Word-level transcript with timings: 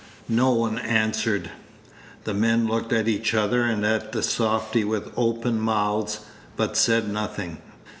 No 0.27 0.49
one 0.49 0.79
answered. 0.79 1.51
The 2.23 2.33
men 2.33 2.65
looked 2.67 2.91
at 2.91 3.07
each 3.07 3.35
other 3.35 3.61
and 3.61 3.85
at 3.85 4.13
the 4.13 4.23
softy 4.23 4.83
with 4.83 5.11
open 5.15 5.59
mouths, 5.61 6.21
but 6.57 6.75
said 6.75 7.07
nothing. 7.07 7.59